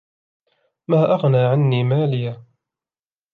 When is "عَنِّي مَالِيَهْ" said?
1.37-2.43